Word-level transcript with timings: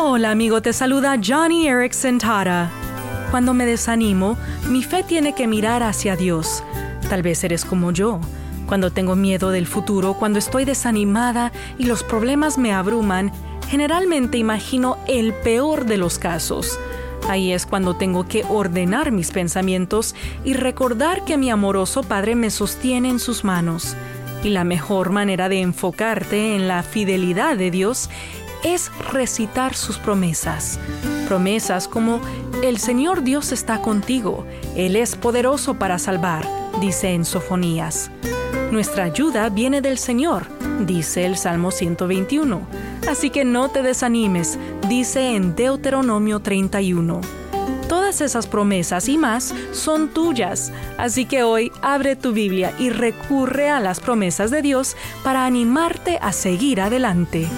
Hola 0.00 0.30
amigo, 0.30 0.62
te 0.62 0.72
saluda 0.72 1.18
Johnny 1.20 1.66
Erickson 1.66 2.18
Tara. 2.18 2.70
Cuando 3.32 3.52
me 3.52 3.66
desanimo, 3.66 4.38
mi 4.68 4.84
fe 4.84 5.02
tiene 5.02 5.34
que 5.34 5.48
mirar 5.48 5.82
hacia 5.82 6.14
Dios. 6.14 6.62
Tal 7.10 7.22
vez 7.22 7.42
eres 7.42 7.64
como 7.64 7.90
yo. 7.90 8.20
Cuando 8.68 8.92
tengo 8.92 9.16
miedo 9.16 9.50
del 9.50 9.66
futuro, 9.66 10.14
cuando 10.14 10.38
estoy 10.38 10.64
desanimada 10.64 11.50
y 11.78 11.86
los 11.86 12.04
problemas 12.04 12.58
me 12.58 12.72
abruman, 12.72 13.32
generalmente 13.68 14.38
imagino 14.38 14.98
el 15.08 15.32
peor 15.32 15.84
de 15.84 15.96
los 15.96 16.20
casos. 16.20 16.78
Ahí 17.28 17.52
es 17.52 17.66
cuando 17.66 17.96
tengo 17.96 18.28
que 18.28 18.44
ordenar 18.48 19.10
mis 19.10 19.32
pensamientos 19.32 20.14
y 20.44 20.54
recordar 20.54 21.24
que 21.24 21.36
mi 21.36 21.50
amoroso 21.50 22.04
Padre 22.04 22.36
me 22.36 22.50
sostiene 22.50 23.10
en 23.10 23.18
sus 23.18 23.42
manos. 23.42 23.96
Y 24.44 24.50
la 24.50 24.62
mejor 24.62 25.10
manera 25.10 25.48
de 25.48 25.60
enfocarte 25.60 26.54
en 26.54 26.68
la 26.68 26.84
fidelidad 26.84 27.56
de 27.56 27.72
Dios 27.72 28.08
es 28.64 28.90
recitar 29.12 29.74
sus 29.74 29.98
promesas. 29.98 30.78
Promesas 31.26 31.88
como 31.88 32.20
el 32.62 32.78
Señor 32.78 33.22
Dios 33.22 33.52
está 33.52 33.82
contigo, 33.82 34.46
Él 34.74 34.96
es 34.96 35.16
poderoso 35.16 35.74
para 35.74 35.98
salvar, 35.98 36.46
dice 36.80 37.10
en 37.10 37.24
Sofonías. 37.24 38.10
Nuestra 38.70 39.04
ayuda 39.04 39.48
viene 39.48 39.80
del 39.80 39.98
Señor, 39.98 40.46
dice 40.80 41.24
el 41.24 41.36
Salmo 41.36 41.70
121. 41.70 42.60
Así 43.08 43.30
que 43.30 43.44
no 43.44 43.70
te 43.70 43.82
desanimes, 43.82 44.58
dice 44.88 45.34
en 45.34 45.54
Deuteronomio 45.54 46.40
31. 46.40 47.20
Todas 47.88 48.20
esas 48.20 48.46
promesas 48.46 49.08
y 49.08 49.16
más 49.16 49.54
son 49.72 50.08
tuyas, 50.08 50.72
así 50.98 51.24
que 51.24 51.42
hoy 51.42 51.72
abre 51.80 52.16
tu 52.16 52.32
Biblia 52.32 52.74
y 52.78 52.90
recurre 52.90 53.70
a 53.70 53.80
las 53.80 54.00
promesas 54.00 54.50
de 54.50 54.60
Dios 54.60 54.94
para 55.24 55.46
animarte 55.46 56.18
a 56.20 56.32
seguir 56.32 56.82
adelante. 56.82 57.48